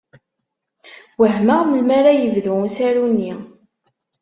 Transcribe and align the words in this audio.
Wehmeɣ 1.19 1.59
melmi 1.65 1.93
ara 1.97 2.11
yebdu 2.19 2.53
usaru-nni. 2.65 3.33